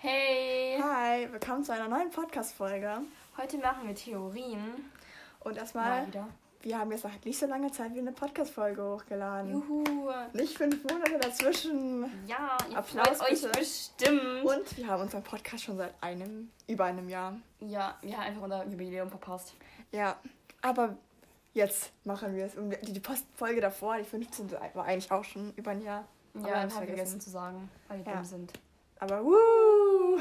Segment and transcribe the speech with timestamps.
[0.00, 0.78] Hey!
[0.80, 2.98] Hi, willkommen zu einer neuen Podcast-Folge.
[3.36, 4.90] Heute machen wir Theorien.
[5.40, 6.06] Und erstmal,
[6.62, 9.50] wir haben jetzt nach nicht so langer Zeit wieder eine Podcast-Folge hochgeladen.
[9.52, 9.84] Juhu!
[10.34, 12.04] Nicht fünf Monate dazwischen.
[12.28, 13.58] Ja, ihr Applaus freut euch bitte.
[13.58, 14.44] bestimmt.
[14.44, 17.34] Und wir haben unseren Podcast schon seit einem, über einem Jahr.
[17.60, 19.54] ja, wir haben einfach unser Jubiläum verpasst.
[19.90, 20.16] Ja,
[20.62, 20.96] aber
[21.54, 22.54] jetzt machen wir es.
[22.54, 24.52] Und die, die Post-Folge davor, die 15.
[24.74, 26.04] war eigentlich auch schon über ein Jahr.
[26.34, 27.20] Ja, Aber haben wir vergessen vergessen.
[27.20, 28.12] zu sagen, weil wir Ja.
[28.18, 28.52] dumm sind.
[29.00, 30.18] Aber wuh!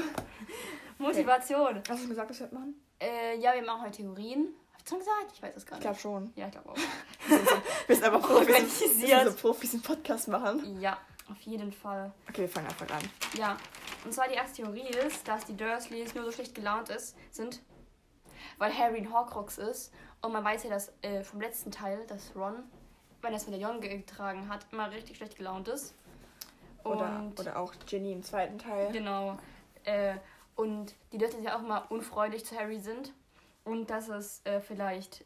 [0.98, 1.82] Motivation.
[1.90, 2.76] Hast du gesagt, was wir machen?
[3.00, 4.54] Äh, ja, wir machen heute Theorien.
[4.74, 5.32] Hab ich schon gesagt?
[5.34, 6.00] Ich weiß es gar Ich nicht.
[6.00, 6.32] glaube schon.
[6.36, 6.78] Ja, ich glaube auch.
[7.88, 9.24] Wir sind aber Profis, wir Organisiert.
[9.24, 10.80] sind so Profis im Podcast machen.
[10.82, 10.98] ja,
[11.30, 12.12] auf jeden Fall.
[12.30, 13.02] Okay, wir fangen einfach an.
[13.38, 13.58] Ja,
[14.06, 17.62] und zwar die erste Theorie ist, dass die Dursleys nur so schlecht gelaunt ist, sind,
[18.58, 19.94] weil Harry ein Horcrux ist.
[20.22, 22.64] Und man weiß ja, dass äh, vom letzten Teil, dass Ron,
[23.22, 25.94] wenn er das Medaillon getragen hat, immer richtig schlecht gelaunt ist.
[26.96, 28.92] Oder, Und oder auch Ginny im zweiten Teil.
[28.92, 29.38] genau.
[29.84, 30.16] Äh,
[30.56, 33.14] und die Dursleys ja auch immer unfreundlich zu Harry sind.
[33.64, 35.24] Und dass es äh, vielleicht,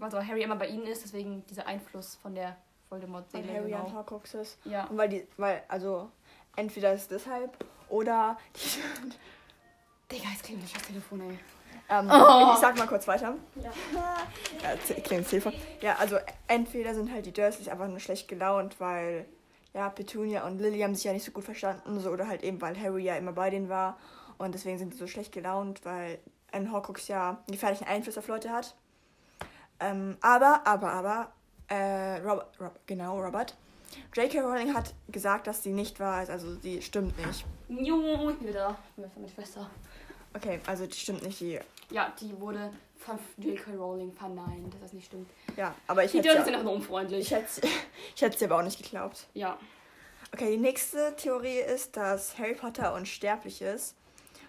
[0.00, 2.56] also Harry immer bei ihnen ist, deswegen dieser Einfluss von der
[2.88, 3.52] Voldemort-Seele.
[3.52, 3.92] Harry Genau.
[3.92, 4.58] Horcrux ist.
[4.64, 4.84] Ja.
[4.86, 6.08] Und weil die, weil, also,
[6.56, 7.56] entweder ist es deshalb
[7.88, 8.80] oder die,
[10.16, 11.38] Digga, jetzt klingelt das Telefon, ey.
[11.90, 12.52] ähm, Oh.
[12.54, 13.34] ich sag mal kurz weiter.
[13.62, 13.70] Ja.
[14.62, 15.52] Ja, z- klingt Hilfe.
[15.82, 19.26] Ja, also entweder sind halt die Dursleys einfach nur schlecht gelaunt, weil
[19.78, 22.60] ja, Petunia und Lily haben sich ja nicht so gut verstanden, so oder halt eben,
[22.60, 23.96] weil Harry ja immer bei denen war
[24.36, 26.18] und deswegen sind die so schlecht gelaunt, weil
[26.50, 28.74] ein Horcrux ja einen gefährlichen Einfluss auf Leute hat.
[29.78, 31.32] Ähm, aber, aber, aber,
[31.68, 33.56] äh, Robert, Rob, genau, Robert.
[34.16, 34.40] J.K.
[34.40, 37.44] Rowling hat gesagt, dass sie nicht wahr ist, also sie stimmt nicht.
[37.68, 38.76] Jo, ich bin wieder.
[38.88, 39.70] Ich bin mit meiner Schwester.
[40.34, 43.72] Okay, also die stimmt nicht, die, Ja, die wurde von J.K.
[43.76, 45.28] Rowling verneint, dass das nicht stimmt.
[45.56, 47.20] ja, aber ich Die hätte Dursleys sie sind auch- einfach nur unfreundlich.
[47.26, 47.46] ich hätte
[48.32, 49.26] ich sie aber auch nicht geglaubt.
[49.34, 49.58] ja.
[50.34, 53.96] Okay, die nächste Theorie ist, dass Harry Potter unsterblich ist.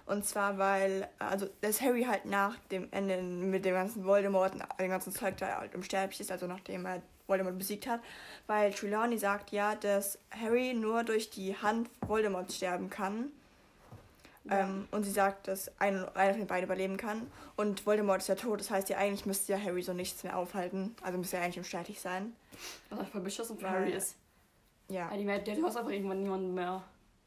[0.05, 4.63] Und zwar, weil, also, dass Harry halt nach dem Ende mit dem ganzen Voldemort und
[4.77, 8.01] dem ganzen Zeug da halt unsterblich ist, also nachdem er Voldemort besiegt hat.
[8.45, 13.31] Weil Trelawney sagt ja, dass Harry nur durch die Hand Voldemorts sterben kann.
[14.45, 14.59] Ja.
[14.61, 17.29] Ähm, und sie sagt, dass ein, einer von den beiden überleben kann.
[17.57, 20.37] Und Voldemort ist ja tot, das heißt ja, eigentlich müsste ja Harry so nichts mehr
[20.37, 20.95] aufhalten.
[21.01, 22.33] Also müsste er eigentlich unsterblich sein.
[22.89, 24.15] Was einfach voll beschissen für Harry ist.
[24.87, 26.81] Ja, Weil die hast einfach irgendwann niemanden mehr,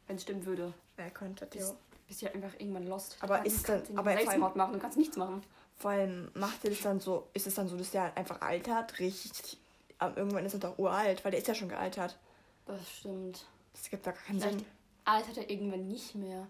[0.06, 0.72] wenn es stimmen würde.
[0.96, 1.76] er könnte Bist, Theo.
[2.08, 3.16] bist ja einfach irgendwann lost.
[3.20, 5.42] Aber du ist dann- aber Selbstmord machen, du kannst nichts machen.
[5.76, 8.40] Vor allem macht er das dann so, ist es dann so, dass der halt einfach
[8.40, 9.58] altert, richtig.
[10.00, 12.18] Irgendwann ist er doch uralt, weil der ist ja schon gealtert.
[12.66, 13.44] Das stimmt.
[13.74, 14.66] Das gibt da gar keinen Vielleicht Sinn.
[15.04, 16.46] altert er irgendwann nicht mehr.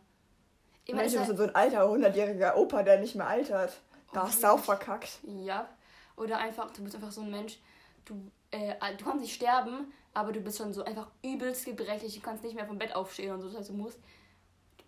[0.92, 3.80] Imagine, ist so, er, so ein alter, 100-jähriger Opa, der nicht mehr altert.
[4.12, 5.18] Da hast du auch verkackt.
[5.22, 5.68] Ja.
[6.16, 7.58] Oder einfach, du bist einfach so ein Mensch,
[8.04, 12.20] du, äh, du kannst nicht sterben, aber du bist schon so einfach übelst gebrechlich, du
[12.20, 13.48] kannst nicht mehr vom Bett aufstehen und so.
[13.48, 13.98] Das heißt, du musst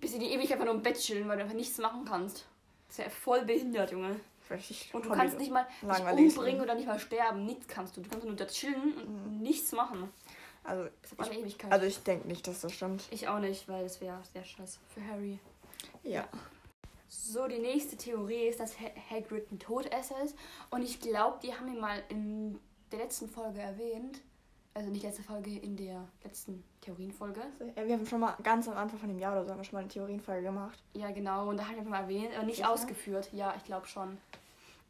[0.01, 2.47] bis in die Ewigkeit einfach nur im Bett chillen, weil du einfach nichts machen kannst.
[2.89, 4.21] Das ist ja voll behindert, Junge.
[4.51, 7.47] Richtig Und du kannst nicht mal dich umbringen oder nicht mal sterben.
[7.47, 8.03] Nichts kannst du.
[8.03, 10.11] Du kannst nur da chillen und nichts machen.
[10.63, 11.73] Also, Das Ewigkeit.
[11.73, 13.05] also ich denke nicht, dass das stimmt.
[13.11, 15.39] ich auch nicht, weil es wäre sehr scheiße für Harry.
[16.05, 16.29] Ja.
[17.09, 20.37] So, die nächste Theorie ist, dass Ha- Hagrid ein Todesser ist.
[20.71, 22.59] Und ich glaube, die haben ihn mal in
[22.93, 24.21] der letzten Folge erwähnt.
[24.77, 27.41] Also nicht letzte Folge, in der letzten Theorienfolge.
[27.77, 29.65] Ja, Wir haben schon mal ganz am Anfang von dem Jahr oder so haben wir
[29.65, 30.83] schon mal eine Theorienfolge gemacht.
[30.95, 31.49] Ja, genau.
[31.49, 32.71] Und da hat er mal erwähnt, aber nicht Sicher?
[32.71, 33.29] ausgeführt.
[33.33, 34.19] Ja, ich glaube schon.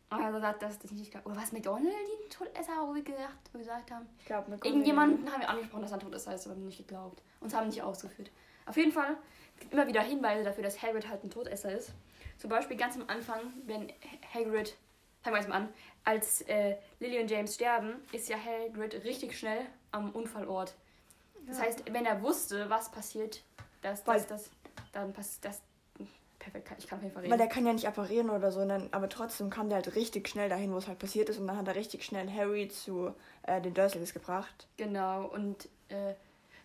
[0.09, 1.15] Also sagt das, das nicht.
[1.27, 1.93] Oder was McDonald
[2.25, 4.07] die Todesser, wo wir gesagt, gesagt haben?
[4.19, 7.21] Ich glaube, Irgendjemanden haben wir angesprochen, dass er ein Todesser ist, aber nicht geglaubt.
[7.41, 8.31] Uns haben nicht ausgeführt.
[8.67, 9.17] Auf jeden Fall
[9.55, 11.93] es gibt immer wieder Hinweise dafür, dass Hagrid halt ein Todesser ist.
[12.39, 13.93] Zum Beispiel ganz am Anfang, wenn
[14.33, 14.75] Hagrid,
[15.23, 15.69] fangen wir jetzt mal an,
[16.05, 19.61] als äh, Lily und James sterben, ist ja Hagrid richtig schnell
[19.93, 20.75] am Unfallort.
[21.47, 21.65] Das Ja.
[21.65, 23.43] heißt, wenn er wusste, was passiert,
[23.83, 24.51] dass Weil- das, das,
[24.93, 25.63] dann passiert das.
[26.41, 27.39] Perfekt, ich kann auf jeden Fall Weil reden.
[27.39, 30.51] der kann ja nicht apparieren oder so, dann, aber trotzdem kam der halt richtig schnell
[30.51, 31.39] dahin, wo es halt passiert ist.
[31.39, 33.15] Und dann hat er richtig schnell Harry zu
[33.45, 34.67] äh, den Dursleys gebracht.
[34.77, 36.13] Genau, und äh,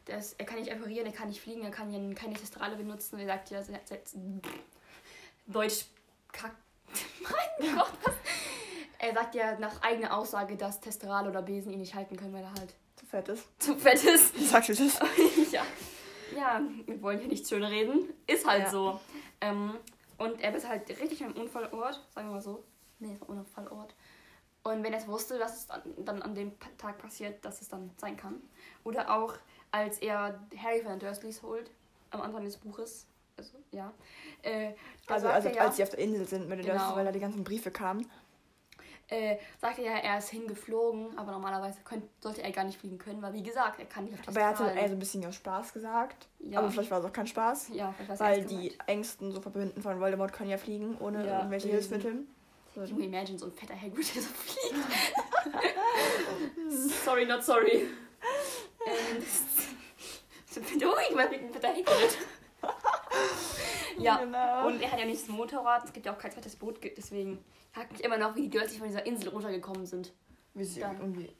[0.09, 3.19] das, er kann nicht apparieren, er kann nicht fliegen, er kann keine Testrale benutzen.
[3.19, 3.61] Er sagt ja,
[5.47, 5.85] Deutsch
[6.31, 6.55] kack.
[7.21, 8.13] mein Gott, was?
[8.99, 12.43] Er sagt ja nach eigener Aussage, dass Testrale oder Besen ihn nicht halten können, weil
[12.43, 13.45] er halt Zu fett ist.
[13.61, 14.37] zu fett ist.
[14.49, 14.99] Sagst du das?
[15.51, 15.63] ja.
[16.35, 18.13] ja, wir wollen hier nicht schön reden.
[18.27, 18.69] Ist halt Ja.
[18.69, 18.99] so.
[19.41, 19.77] Ähm,
[20.17, 22.63] und er ist halt richtig am Unfallort, sagen wir mal so.
[22.99, 23.95] Nee, es war Unfallort.
[24.63, 25.67] Und wenn er es wusste, dass es
[26.03, 28.41] dann, an dem Tag passiert, dass es dann sein kann.
[28.83, 29.33] Oder auch,
[29.71, 31.69] als er Harry von den Dursleys holt,
[32.11, 33.05] am Anfang des Buches.
[33.37, 33.93] Also, ja.
[34.41, 34.73] Äh,
[35.07, 36.77] Also, sagt also er ja, als sie auf der Insel sind mit den Genau.
[36.77, 38.09] Dursleys, weil da die ganzen Briefe kamen.
[39.11, 43.21] äh, sagte ja, er ist hingeflogen, aber normalerweise könnt, sollte er gar nicht fliegen können,
[43.23, 44.99] weil wie gesagt, er kann nicht auf das Aber er hat halt eher so ein
[44.99, 46.27] bisschen aus Spaß gesagt.
[46.39, 46.59] Ja.
[46.59, 47.69] Aber vielleicht war es auch kein Spaß.
[47.73, 51.77] Ja, Weil die engsten so Verbündeten von Voldemort können ja fliegen, ohne Ja, irgendwelche eben.
[51.77, 52.17] Hilfsmittel.
[52.75, 52.83] So.
[52.83, 54.75] Junge, imagine so ein fetter Hagrid, der so fliegt.
[57.03, 57.87] sorry, not sorry.
[58.85, 59.23] ähm,
[60.53, 62.17] das bin ruhig, weil mit ein fetter Hagrid.
[63.97, 64.67] ja, Genau.
[64.67, 67.43] und er hat ja nicht das Motorrad, es gibt ja auch kein zweites Boot, deswegen
[67.71, 70.13] fragt mich immer noch, wie die Dursleys von dieser Insel runtergekommen sind.
[70.55, 71.31] Wie sie irgendwie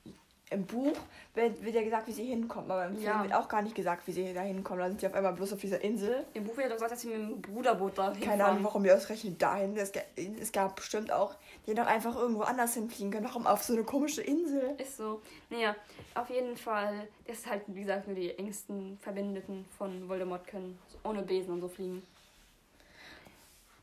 [0.52, 0.98] Im Buch
[1.36, 3.22] wird, wird ja gesagt, wie sie hinkommen, aber im Film Ja.
[3.24, 4.80] wird auch gar nicht gesagt, wie sie da hinkommen.
[4.82, 6.26] Da sind sie auf einmal bloß auf dieser Insel.
[6.34, 8.42] Im Buch wird ja doch gesagt, dass sie mit dem Bruderboot da Keine hinfahren.
[8.42, 9.78] Ahnung, warum die ausgerechnet dahin.
[9.78, 11.36] Es, es gab bestimmt auch,
[11.66, 13.26] die hätten auch einfach irgendwo anders hinfliegen können.
[13.26, 14.74] Warum auf so eine komische Insel?
[14.80, 15.22] Ist so.
[15.52, 15.76] Naja,
[16.16, 20.80] auf jeden Fall, das ist halt, wie gesagt, nur die engsten Verbündeten von Voldemort können
[21.04, 22.02] ohne Besen und so fliegen.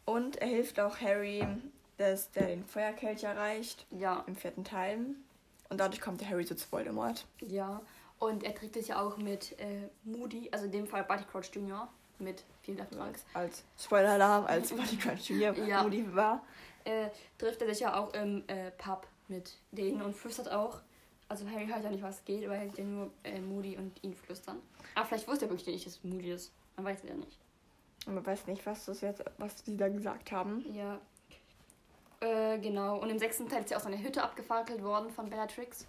[0.04, 1.46] Und er hilft auch Harry,
[1.98, 4.98] dass der den Feuerkelch erreicht Ja, im vierten Teil.
[5.68, 7.26] Und dadurch kommt der Harry so zu Voldemort.
[7.40, 7.80] ja.
[8.18, 11.50] Und er trägt es ja auch mit äh, Moody, also in dem Fall Barty Crouch
[11.52, 11.86] Jr.
[12.18, 13.26] mit vielen Erfolgs.
[13.34, 15.52] Als Spoiler-Alarm, als Barty Crouch Jr.
[15.66, 15.82] Ja.
[15.82, 16.42] Moody war.
[16.84, 20.80] Äh, trifft er sich ja auch im äh, Pub mit denen und flüstert auch.
[21.28, 24.02] Also Harry hört ja nicht, was geht, aber er hört ja nur äh, Moody und
[24.02, 24.62] ihn flüstern.
[24.94, 26.52] Aber vielleicht wusste er wirklich nicht, dass es Moody ist.
[26.76, 27.38] Man weiß es ja nicht.
[28.06, 30.64] Man weiß nicht, was das jetzt, was die da gesagt haben.
[30.72, 30.98] Ja.
[32.20, 32.98] Äh, genau.
[32.98, 35.86] Und im sechsten Teil ist ja auch seine Hütte abgefackelt worden von Bellatrix.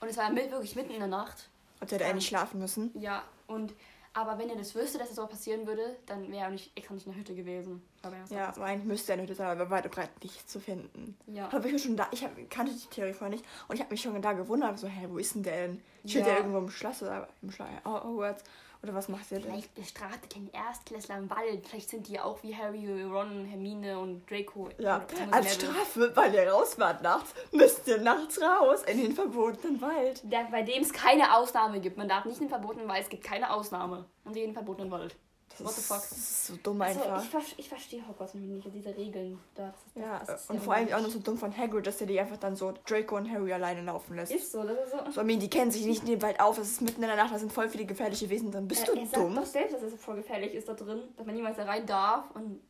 [0.00, 1.48] Und es war ja mit, wirklich mitten in der Nacht.
[1.80, 2.90] Als hätte er nicht schlafen müssen.
[2.98, 3.74] Ja, und
[4.16, 6.94] aber wenn er das wüsste, dass es so passieren würde, dann wäre er nicht extra
[6.94, 7.82] nicht in der Hütte gewesen.
[8.30, 11.18] Ja, aber eigentlich müsste er eine Hütte sein, aber weit und breit nicht zu finden.
[11.26, 11.52] ja.
[11.52, 13.90] Habe ich mir schon da, ich hab, kannte die Theorie vorher nicht und ich habe
[13.92, 15.82] mich schon da gewundert, so, hä, wo ist denn der denn?
[16.06, 16.28] Steht Ja.
[16.28, 18.42] der irgendwo im Schloss oder im Schloss oh, Hogwarts?
[18.86, 19.50] Oder was macht der denn?
[19.50, 21.66] Vielleicht bestraft er den Erstklässler im Wald.
[21.66, 24.68] Vielleicht sind die auch wie Harry, Ron, Hermine und Draco.
[24.78, 25.54] Ja, als.
[25.56, 30.22] Strafe, weil ihr raus wart nachts, müsst ihr nachts raus in den verbotenen Wald.
[30.22, 31.96] Der, bei dem es keine Ausnahme gibt.
[31.96, 34.04] Man darf nicht in den verbotenen Wald, es gibt keine Ausnahme.
[34.24, 35.16] Und jeden verbotenen Wald.
[35.50, 35.96] Das What the fuck?
[35.96, 37.22] Das ist so dumm Also, einfach.
[37.22, 39.38] ich, ver ich verstehe Hogwarts nicht, diese Regeln.
[39.54, 42.00] Da, das ist, ja, das und vor allem auch noch so dumm von Hagrid, dass
[42.00, 44.32] er die einfach dann so Draco und Harry alleine laufen lässt.
[44.32, 45.10] Ist so, das ist so.
[45.12, 47.08] So, I mean, die kennen sich nicht in dem Wald auf, es ist mitten in
[47.08, 48.68] der Nacht, da sind voll viele gefährliche Wesen drin.
[48.68, 49.34] Bist er, du er sagt dumm?
[49.34, 51.86] doch selbst, dass es so voll gefährlich ist da drin, dass man niemals da rein
[51.86, 52.60] darf und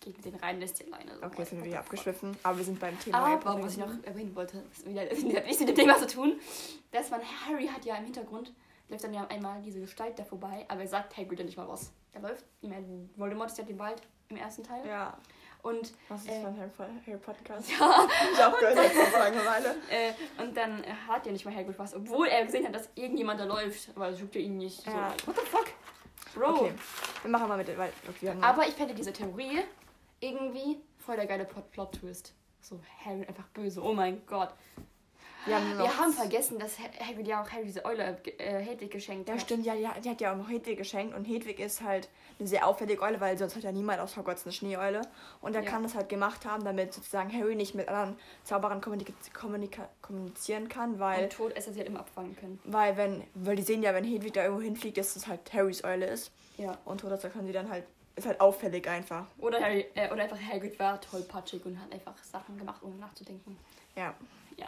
[0.00, 1.16] gegen den rein lässt die alleine.
[1.18, 3.18] So, Okay, jetzt sind wir wieder abgeschwiffen, aber wir sind beim Thema.
[3.18, 6.06] Aber was ich noch erwähnen wollte, ist wieder, das hat nichts mit dem Thema zu
[6.06, 6.38] tun,
[6.92, 8.52] dass man, Harry hat ja im Hintergrund,
[8.88, 11.68] läuft dann ja einmal diese Gestalt da vorbei, aber er sagt Hagrid ja nicht mal
[11.68, 11.92] was.
[12.12, 14.86] Er läuft, ich meine, Voldemort ist ja den Wald im ersten Teil.
[14.86, 15.16] Ja,
[15.62, 17.70] Und, was ist Äh, von Harry, Potter- Harry Podcast?
[17.80, 19.74] ja, Ich auch gehört jetzt vor Langeweile.
[19.90, 20.12] äh,
[20.42, 23.44] und dann hat ja nicht mal Hagrid was, obwohl er gesehen hat, dass irgendjemand da
[23.44, 24.86] läuft, aber das juckt ja ihn nicht.
[24.86, 25.12] Ja.
[25.20, 25.66] So, what the fuck?
[26.34, 26.50] Bro.
[26.60, 26.72] Okay,
[27.22, 29.60] wir machen mal mit dem, weil wir haben Aber ich fände diese Theorie
[30.20, 32.34] irgendwie voll der geile Plot- Plot-Twist.
[32.60, 34.50] So, Harry einfach böse, oh mein Gott.
[35.46, 38.58] Wir haben, noch, Wir haben vergessen, dass Ha- Hagrid ja auch Harry diese Eule äh,
[38.60, 39.42] Hedwig geschenkt Ja, hat.
[39.42, 42.08] stimmt, ja, die, hat- die hat ja auch noch Hedwig geschenkt und Hedwig ist halt
[42.38, 45.02] eine sehr auffällige Eule, weil sonst hat ja niemand aus Hogwarts eine Schneeeule.
[45.40, 45.70] Und er Ja.
[45.70, 50.68] kann das halt gemacht haben, damit sozusagen Harry nicht mit anderen Zauberern kommunika kommunika kommunizieren
[50.68, 52.58] kann, weil, Und Todesser sie halt immer abfangen können.
[52.64, 55.82] weil wenn, weil die sehen ja, wenn Hedwig da irgendwo hinfliegt, dass das halt Harrys
[55.84, 56.30] Eule ist.
[56.58, 56.76] Ja.
[56.84, 57.84] Und Todesser können sie dann halt,
[58.16, 59.26] ist halt auffällig einfach.
[59.38, 63.58] Oder, Harry, äh, oder einfach Hagrid war tollpatschig und hat einfach Sachen gemacht, ohne nachzudenken.
[63.94, 64.14] Ja.
[64.56, 64.66] Ja.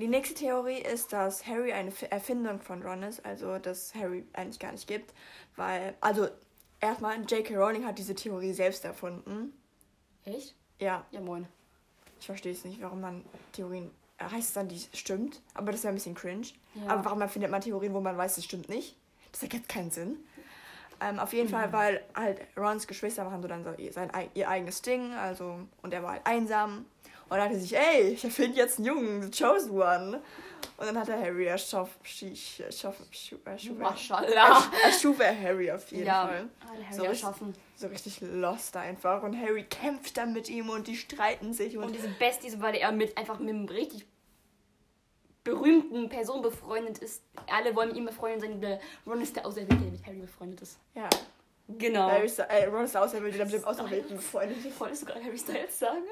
[0.00, 4.58] Die nächste Theorie ist, dass Harry eine Erfindung von Ron ist, also dass Harry eigentlich
[4.58, 5.12] gar nicht gibt,
[5.56, 6.28] weil, also
[6.80, 7.54] erstmal, J.K.
[7.56, 9.52] Rowling hat diese Theorie selbst erfunden.
[10.24, 10.54] Echt?
[10.78, 11.46] Ja, Ja, moin.
[12.18, 15.92] ich verstehe es nicht, warum man Theorien, heißt es dann, die stimmt, aber das wäre
[15.92, 16.46] ein bisschen cringe.
[16.74, 16.86] Ja.
[16.88, 18.96] Aber warum erfindet man Theorien, wo man weiß, es stimmt nicht?
[19.32, 20.16] Das ergibt keinen Sinn.
[21.02, 21.52] Ähm, auf jeden Mhm.
[21.52, 25.12] Fall, weil halt Rons Geschwister machen so dann so ihr, sein, ei- ihr eigenes Ding,
[25.14, 26.84] also, und er war halt einsam.
[27.30, 30.20] Und dann dachte er sich, ey, ich erfinde jetzt einen Jungen, the chosen one.
[30.76, 34.62] Und dann hat er Harry erschaff, schief, erschaff, schu- erschuf, Maschallah.
[34.84, 36.48] erschuf er Harry auf jeden Ja, Fall.
[36.66, 37.54] Harry So richtig- erschaffen.
[37.76, 39.22] So richtig lost einfach.
[39.22, 41.76] Und Harry kämpft dann mit ihm und die streiten sich.
[41.78, 44.04] Und, Und diese Besties, weil er mit einfach mit einem richtig
[45.44, 47.22] berühmten Person befreundet ist.
[47.50, 48.78] Alle wollen mit ihm befreundet sein.
[49.06, 50.78] Ron ist der Auserwählte, der mit Harry befreundet ist.
[50.94, 51.08] ja,
[51.78, 52.10] Genau.
[52.10, 54.78] Harry äh, Ron ist der Auserwählte, der mit dem Auserwählten befreundet ist.
[54.80, 56.02] Wolltest du gerade Harry Styles sagen?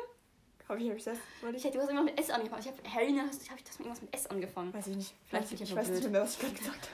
[0.69, 1.19] Habe ich Harry gesagt?
[1.41, 1.69] Wollte Ich ich?
[1.71, 2.61] hätte was irgendwas mit S angefangen.
[2.63, 4.75] Ich habe Harry, ne, hast- hab ich das mit irgendwas mit S angefangen.
[4.75, 5.15] Weiß ich nicht.
[5.29, 6.89] Vielleicht ich ich weiß nicht mehr, was ich gerade gesagt habe.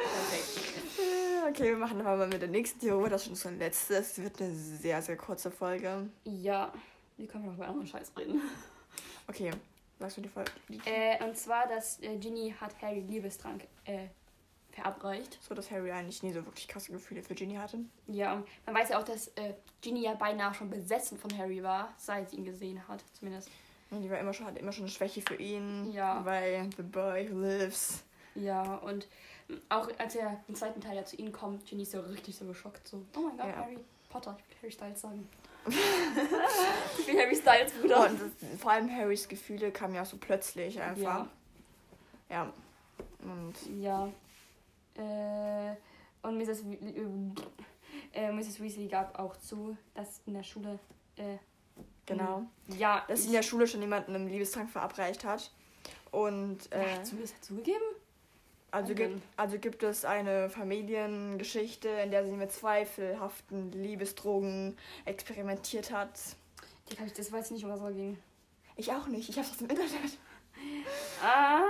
[1.48, 3.08] Okay, wir machen aber mal mit der nächsten Theorie.
[3.10, 3.94] Das ist schon unsere letzte.
[3.96, 6.08] Es wird eine sehr, sehr kurze Folge.
[6.24, 6.72] Ja,
[7.16, 8.40] wir können noch über anderen Scheiß reden.
[9.26, 9.50] Okay,
[9.98, 10.50] sagst du die Folge?
[10.84, 14.06] Äh, und zwar, dass äh, Ginny hat Harry Liebestrank äh,
[14.80, 15.38] verabreicht.
[15.46, 17.78] So, dass Harry eigentlich nie so wirklich krasse Gefühle für Ginny hatte.
[18.06, 21.92] Ja, man weiß ja auch, dass äh, Ginny ja beinahe schon besessen von Harry war,
[21.96, 23.50] seit sie ihn gesehen hat, zumindest.
[23.90, 25.90] Und die war immer schon, hat immer schon eine Schwäche für ihn.
[25.92, 26.24] Ja.
[26.24, 28.04] Weil The Boy Who Lives.
[28.34, 29.08] Ja, und
[29.68, 32.44] auch als er im zweiten Teil ja zu ihnen kommt, Ginny ist so richtig so
[32.44, 32.86] geschockt.
[32.86, 33.56] So, oh mein Gott, Ja.
[33.56, 34.36] Harry Potter.
[34.48, 35.28] Ich will Harry Styles sagen.
[35.66, 38.08] ich will Harry Styles, Bruder.
[38.08, 41.02] Und das, vor allem Harrys Gefühle kamen ja so plötzlich einfach.
[41.02, 41.28] Ja.
[42.30, 42.52] Ja.
[43.24, 44.08] Und Ja.
[45.00, 45.76] Äh,
[46.22, 46.64] und Mrs.
[46.64, 46.76] We
[48.12, 48.60] äh, Mrs.
[48.60, 50.78] Weasley gab auch zu, dass in der Schule.
[51.16, 51.38] Äh,
[52.06, 52.46] genau.
[52.68, 55.50] ja, Dass ich, in der Schule schon jemanden einen Liebestrank verabreicht hat.
[56.10, 57.84] Und äh, hat das zugegeben?
[58.72, 66.18] also, gibt, also gibt es eine Familiengeschichte, in der sie mit zweifelhaften Liebesdrogen experimentiert hat.
[66.90, 68.18] Die kann ich, das weiß ich nicht, um was es ging.
[68.76, 69.28] Ich auch nicht.
[69.28, 70.18] Ich hab's aus dem Internet.
[71.22, 71.62] Ah!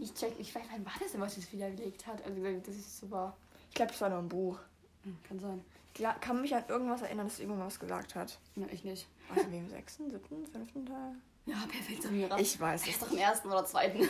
[0.00, 2.22] Ich check, ich weiß, wann war das denn, was sie das widerlegt hat?
[2.24, 3.36] Also, das ist super.
[3.70, 4.58] Ich glaube, das war noch ein Buch.
[5.04, 5.64] Hm, Kann sein.
[5.98, 8.38] La- kann mich an irgendwas erinnern, dass irgendwann was gesagt hat.
[8.56, 9.06] Ja, ich nicht.
[9.34, 11.14] Also wie im sechsten, siebten, fünften Teil?
[11.46, 12.38] Ja, perfekt, Samira.
[12.38, 14.06] Ich weiß es ist doch im ersten oder zweiten.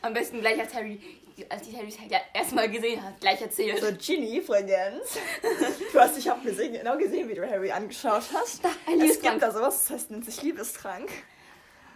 [0.00, 1.00] Am besten gleich als Harry,
[1.48, 3.80] als die Harry ja erstmal gesehen hat, gleich erzählt.
[3.82, 5.18] So, Ginny, Freundins.
[5.92, 8.64] Du hast dich auch gesehen, genau gesehen, wie du Harry angeschaut hast.
[8.86, 11.10] ein Es gibt da sowas, das heißt, nennt sich Liebestrank.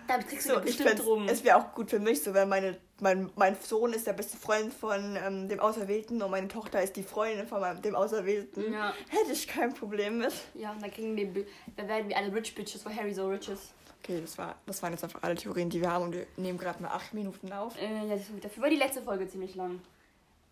[0.08, 1.26] Damit kriegst du So, ich bestimmt rum.
[1.28, 4.36] Es wäre auch gut für mich, so, weil meine, mein, mein Sohn ist der beste
[4.36, 8.72] Freund von ähm, dem Auserwählten und meine Tochter ist die Freundin von meinem, dem Auserwählten.
[8.72, 10.32] Ja, Hätte ich kein Problem mit.
[10.54, 13.48] ja, und dann kriegen wir, dann werden wir alle Rich Bitches, weil Harry so rich
[13.48, 13.72] ist.
[14.02, 16.58] Okay, das, war, das waren jetzt einfach alle Theorien, die wir haben und wir nehmen
[16.58, 17.80] gerade mal acht Minuten auf.
[17.80, 19.80] Äh, ja, das, dafür war die letzte Folge ziemlich lang.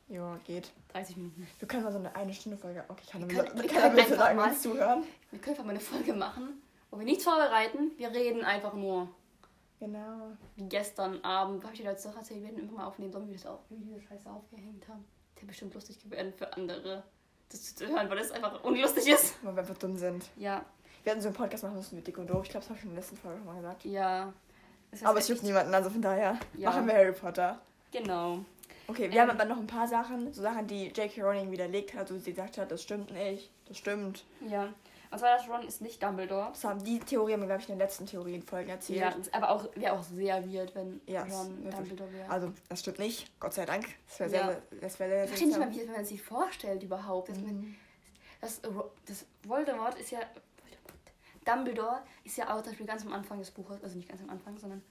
[0.08, 0.70] Ja, geht.
[0.92, 1.46] 30 Minuten.
[1.58, 2.84] Wir können mal so eine eine Stunde Folge.
[2.88, 5.04] Okay, kann Wir können- wir kann können einfach mal- zuhören.
[5.30, 7.92] Wir können einfach mal eine Folge machen, wo wir nichts vorbereiten.
[7.96, 9.08] Wir reden einfach nur.
[9.80, 10.32] Genau.
[10.56, 13.34] Wie gestern Abend, habe ich dir Woche erzählt, wir werden immer mal aufnehmen, sollen wir
[13.34, 15.04] das auch, wie diese Scheiße aufgehängt haben.
[15.40, 17.02] Der bestimmt lustig werden für andere,
[17.50, 19.42] das zu hören, weil das einfach unlustig ist.
[19.42, 20.28] Weil wir einfach dumm sind.
[20.36, 20.64] Ja,
[21.02, 22.42] Wir hatten so einen Podcast machen müssen mit Dick und Doof.
[22.44, 23.84] Ich glaube, das habe ich in der letzten Folge schon mal gesagt.
[23.86, 24.32] ja.
[25.04, 26.68] Aber es juckt niemanden, also von daher Ja.
[26.70, 27.58] machen wir Harry Potter.
[27.92, 28.40] Genau.
[28.88, 29.28] Okay, wir Ähm.
[29.28, 31.22] haben aber noch ein paar Sachen, so Sachen, die J.K.
[31.22, 34.24] Rowling widerlegt hat, wo sie gesagt hat, das stimmt nicht, das stimmt.
[34.48, 34.68] Ja.
[35.12, 36.50] Und zwar, das Ron ist nicht Dumbledore.
[36.50, 39.00] Das haben die Theorie haben wir, glaube ich, in den letzten Theorienfolgen erzählt.
[39.00, 42.30] Ja, aber auch wäre auch sehr weird, wenn Ja, Ron Dumbledore wäre.
[42.30, 43.86] Also, das stimmt nicht, Gott sei Dank.
[44.06, 44.46] Das wäre Ja.
[44.46, 47.28] sehr, das wäre sehr, ich verstehe nicht mal, wie man sich vorstellt überhaupt.
[47.28, 47.74] Dass man, Mhm.
[48.40, 48.60] das,
[49.06, 50.20] das Voldemort ist ja.
[51.44, 54.30] Dumbledore ist ja auch zum Beispiel ganz am Anfang des Buches, also nicht ganz am
[54.30, 54.82] Anfang, sondern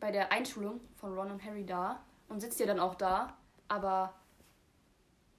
[0.00, 3.36] bei der Einschulung von Ron und Harry da und sitzt ja dann auch da,
[3.68, 4.14] aber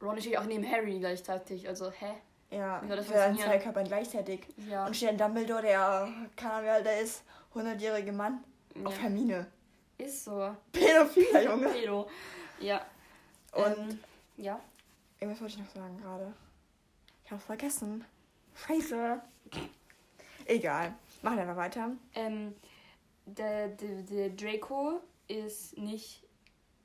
[0.02, 2.14] Ron steht auch neben Harry gleichzeitig, also hä?
[2.50, 4.48] Ja, soll das wäre zwei Körpern gleichzeitig.
[4.70, 4.86] Ja.
[4.86, 7.24] Und steht ein Dumbledore, der, keine Ahnung, wie alt er ist,
[7.54, 8.44] 100-jährige Mann,
[8.84, 9.04] auf ja.
[9.04, 9.48] Hermine.
[9.98, 10.56] Ist so.
[10.72, 11.68] Pädophiler Junge.
[11.70, 12.08] Pedo.
[12.60, 12.86] Ja.
[13.52, 14.00] Und ähm,
[14.38, 14.60] ja.
[15.20, 16.34] irgendwas wollte ich noch sagen gerade.
[17.26, 18.06] Ich hab's vergessen.
[18.56, 19.22] Scheiße.
[20.46, 20.94] Egal.
[21.22, 21.92] Machen wir einfach weiter.
[22.16, 22.56] Ähm,
[23.26, 26.24] der, der, der Draco ist nicht.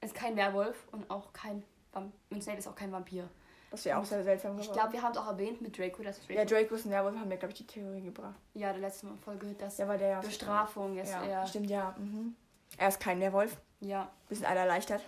[0.01, 3.29] ist kein Werwolf und auch kein Vamp und Snape ist auch kein Vampir.
[3.73, 4.69] Das wäre auch sehr seltsam geworden.
[4.69, 6.33] Ich glaube, wir haben es auch erwähnt mit Draco, dass Draco.
[6.35, 8.35] ja, Draco ist ein Werwolf, haben wir, glaube ich, die Theorie gebracht.
[8.53, 10.21] ja, der letzte Folge, dass Ja, weil der ja.
[10.21, 11.47] Bestrafung ist ja, eher.
[11.47, 11.95] Stimmt, ja.
[11.99, 12.37] Mhm.
[12.77, 13.57] Er ist kein Werwolf.
[13.81, 14.11] Ja.
[14.29, 15.03] Wir sind alle erleichtert.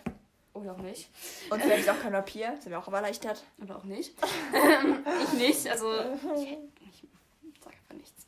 [0.54, 1.11] Oder auch nicht.
[1.50, 2.56] Und vielleicht auch kein Vampir.
[2.61, 3.44] Sind wir auch aber erleichtert.
[3.62, 4.14] Oder auch nicht.
[5.25, 5.68] ich nicht.
[5.68, 5.92] Also.
[6.37, 7.09] Ich, ich
[7.62, 8.26] sag einfach nichts.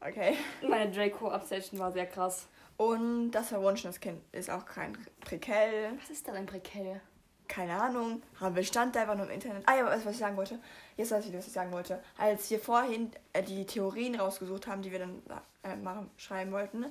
[0.00, 0.36] Okay.
[0.68, 2.48] Meine Draco-Obsession war sehr krass.
[2.78, 5.92] Und das verwunschenes Kind ist auch kein Prequel.
[6.00, 7.00] Was ist denn ein Prekell?
[7.48, 8.22] Keine Ahnung.
[8.38, 9.62] Haben wir stand einfach nur im Internet.
[9.66, 10.58] Ah ja, was, was ich sagen wollte.
[10.96, 12.02] Jetzt weiß ich, was ich sagen wollte.
[12.18, 15.22] Als wir vorhin äh, die Theorien rausgesucht haben, die wir dann
[15.62, 16.84] äh, machen, schreiben wollten,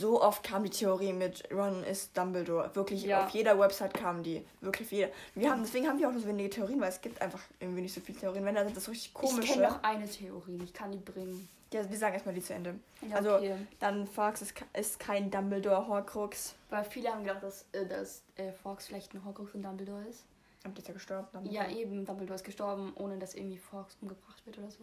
[0.00, 2.70] so oft kam die Theorie mit Ron ist Dumbledore.
[2.74, 3.24] Wirklich Ja.
[3.24, 4.44] auf jeder Website kamen die.
[4.60, 5.08] Wirklich auf jeder.
[5.34, 7.82] Wir haben, deswegen haben wir auch nur so wenige Theorien, weil es gibt einfach irgendwie
[7.82, 8.44] nicht so viele Theorien.
[8.44, 9.52] Wenn da sind das richtig Ich komische.
[9.52, 10.60] kenne noch eine Theorie.
[10.64, 11.48] Ich kann die bringen.
[11.72, 12.74] Ja, wir sagen erstmal die zu Ende.
[13.08, 13.54] Ja, Also- okay.
[13.78, 16.54] Dann Fox ist, ist kein Dumbledore Horcrux.
[16.68, 20.24] Weil viele haben gedacht, dass, äh, dass äh, Fox vielleicht ein Horcrux von Dumbledore ist.
[20.64, 21.28] Aber der ist ja gestorben.
[21.32, 21.70] Dumbledore.
[21.70, 24.78] Ja, eben, Dumbledore ist gestorben, ohne dass irgendwie Fox umgebracht wird oder so.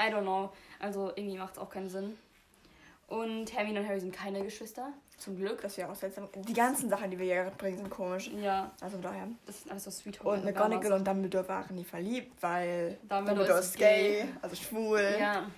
[0.00, 0.50] I don't know.
[0.80, 2.16] Also irgendwie macht es auch keinen Sinn.
[3.12, 4.90] Und Hermine und Harry sind keine Geschwister.
[5.18, 5.60] Zum Glück.
[5.60, 6.30] Das wäre auch seltsam.
[6.34, 8.30] Die ganzen Sachen, die wir hier bringen, sind komisch.
[8.40, 9.28] Ja, Also daher.
[9.44, 13.24] das ist alles so Sweet Home Und McGonagall und Dumbledore waren nie verliebt, weil Dumbledore
[13.26, 15.14] Dumbledore ist ist gay, also schwul.
[15.20, 15.50] Ja,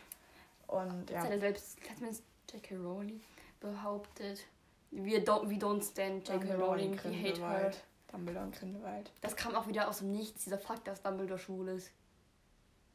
[0.66, 1.24] Und ja.
[1.26, 2.74] er selbst, hat zumindest J.K.
[2.74, 3.20] Rowling
[3.60, 4.44] behauptet.
[4.90, 6.54] Wir don't, we don't stand J.K.
[6.54, 7.70] Rowling, we hate her.
[8.10, 9.12] Dumbledore und Grindelwald.
[9.20, 11.92] Das kam auch wieder aus dem Nichts, dieser Fakt, dass Dumbledore schwul ist.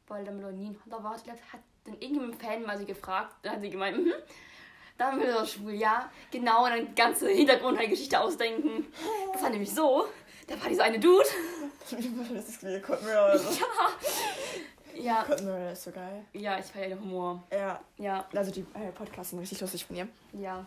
[0.06, 1.16] Weil Dumbledore nie da war.
[1.16, 4.12] Ich glaub, hat dann irgendein Fan mal sie gefragt, dann hat sie gemeint, mhm,
[4.98, 8.86] Dumbledore ist schwul, ja, genau, und dann ganze Hintergrundgeschichte ausdenken.
[9.32, 10.06] Das war nämlich so,
[10.46, 11.24] da war dieser eine Dude.
[11.90, 13.48] das ist wie Kurt Mirror so.
[14.96, 16.24] Ja, Kurt Murray ist so geil.
[16.32, 17.42] ja, ich feiere den Humor.
[17.52, 20.08] Ja, Ja, also die äh, Podcasts sind richtig lustig von ihr.
[20.32, 20.66] ja.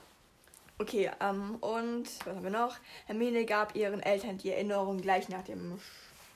[0.80, 2.78] Okay, ähm, und was haben wir noch?
[3.06, 5.80] Hermine gab ihren Eltern die Erinnerung gleich nach dem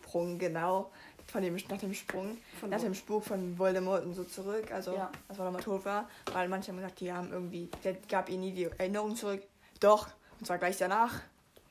[0.04, 0.92] Sprung, genau.
[1.32, 2.38] Von dem, nach dem Sprung.
[2.60, 2.84] Von nach wo?
[2.84, 4.72] dem Spuk von Voldemort und so zurück.
[4.72, 5.12] Also, Ja.
[5.28, 6.10] als Voldemort tot war.
[6.32, 9.42] Weil manche haben gesagt, die haben irgendwie, der gab ihnen nie die Erinnerung zurück.
[9.82, 10.08] Doch,
[10.40, 11.14] und zwar gleich danach.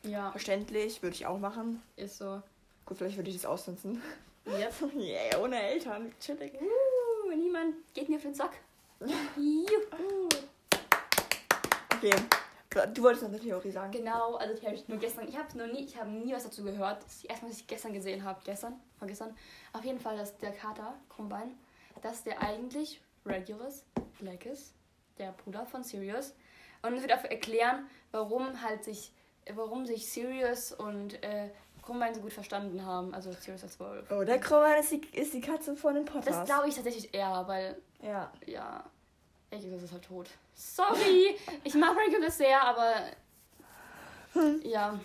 [0.03, 1.83] Ja, Verständlich, würde ich auch machen.
[1.97, 2.43] ist so.
[2.85, 4.01] Gut, vielleicht würde ich das ausnutzen.
[4.47, 4.75] Yep.
[4.97, 6.13] Yeah, ohne Eltern.
[6.21, 6.53] Chillig.
[6.55, 8.53] Uh, niemand geht mir auf den Sack.
[9.37, 10.29] Juhu.
[11.95, 12.15] Okay,
[12.85, 13.91] du wolltest noch eine Theorie sagen.
[13.93, 16.45] Genau, also die habe ich nur gestern, ich habe noch nie, ich habe nie was
[16.45, 17.03] dazu gehört.
[17.05, 18.41] Das ist erste, was ich gestern gesehen habe.
[18.45, 19.35] Gestern, vorgestern.
[19.73, 21.57] Auf jeden Fall, dass der Kater, Krummbein,
[22.03, 23.85] dass der eigentlich Regulus
[24.19, 24.75] Black ist,
[25.19, 26.35] der Bruder von Sirius.
[26.83, 29.13] Und es wird dafür erklären, warum halt sich,
[29.55, 31.49] warum sich Sirius und äh,
[31.83, 33.15] Krummbein so gut verstanden haben.
[33.15, 34.11] Also Sirius als Wolf.
[34.11, 36.27] Oh, der Krummer ist die, ist die Katze von den Potters.
[36.37, 38.31] Das glaube ich tatsächlich eher, weil Ja.
[38.45, 38.85] ja,
[39.53, 40.29] Regulus ist halt tot.
[40.55, 42.95] Sorry, ich mag Regulus sehr, aber
[44.63, 44.99] ja.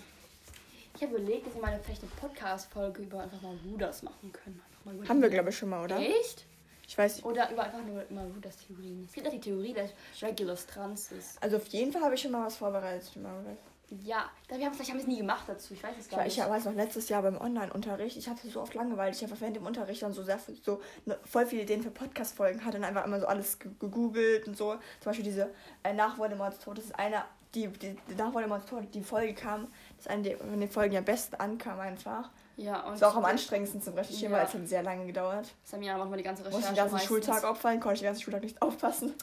[0.96, 4.62] Ich habe überlegt, dass wir mal vielleicht eine Podcast-Folge über einfach mal Ruders machen können.
[4.84, 5.98] Mal über Haben wir, glaube ich, schon mal, oder?
[5.98, 6.46] Echt?
[6.88, 7.26] Ich weiß nicht.
[7.26, 9.06] Oder über einfach nur immer Ruders Theorien.
[9.08, 11.42] Es gibt auch die Theorie, dass Regulus trans ist.
[11.42, 13.16] Also auf jeden Fall habe ich schon mal was vorbereitet.
[13.16, 13.71] Mal was.
[14.06, 15.74] Ja, da- wir haben vielleicht haben wir es nie gemacht dazu.
[15.74, 16.38] Ich weiß es Ich, gar war- nicht.
[16.38, 19.58] ich weiß noch, letztes Jahr beim Online-Unterricht, ich hatte so oft Langeweile, ich einfach während
[19.58, 23.04] dem Unterricht dann so sehr so ne, voll viele Ideen für Podcast-Folgen hatte und einfach
[23.06, 24.72] immer so alles ge- gegoogelt und so.
[24.74, 25.50] Zum Beispiel diese
[25.84, 29.34] äh, nach Voldemorts Tod, das ist eine, die, die, die nach Voldemorts Tod, die Folge
[29.34, 29.64] kam,
[29.98, 32.30] das ist eine der von den Folgen, die am besten ankam einfach.
[32.56, 34.38] ja, und Das war auch am anstrengendsten zum Recherchieren, Ja.
[34.40, 35.54] weil es hat sehr lange gedauert.
[35.66, 37.08] Samira macht mal die ganze Musste Recherche den ganzen meistens.
[37.10, 39.14] Schultag opfern, konnte ich den ganzen Schultag nicht aufpassen.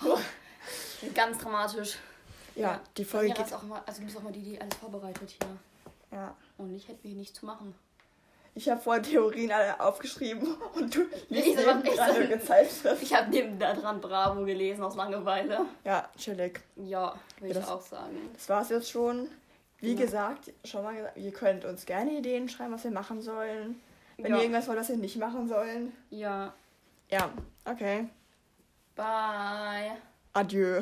[1.14, 1.98] Ganz dramatisch.
[2.56, 3.52] Ja, die Folge geht.
[3.52, 5.48] auch immer, also du bist auch mal die, die alles vorbereitet hier.
[6.18, 6.34] Ja.
[6.58, 7.74] Und ich hätte hier nichts zu machen.
[8.54, 12.28] Ich habe vorher Theorien alle aufgeschrieben und du liest Ich neben ich dran sag- eine
[12.28, 13.02] Gezeitschrift.
[13.02, 15.66] Ich habe neben da dran Bravo gelesen aus Langeweile.
[15.84, 16.60] Ja, chillig.
[16.76, 18.16] Ja, würde Ja, ich das- auch sagen.
[18.32, 19.28] Das war's jetzt schon.
[19.80, 20.00] Wie Ja.
[20.00, 23.78] gesagt, schon mal gesagt, ihr könnt uns gerne Ideen schreiben, was wir machen sollen.
[24.16, 24.36] Wenn Ja.
[24.38, 25.92] ihr irgendwas wollt, was wir nicht machen sollen.
[26.08, 26.54] Ja.
[27.10, 27.30] Ja,
[27.66, 28.08] okay.
[28.94, 29.98] Bye.
[30.32, 30.80] Adieu.